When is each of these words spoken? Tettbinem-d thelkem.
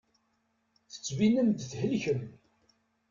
Tettbinem-d 0.91 1.59
thelkem. 1.71 2.21